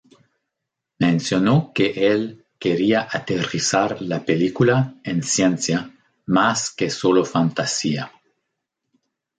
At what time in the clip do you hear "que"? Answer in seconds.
1.75-1.93, 6.71-6.89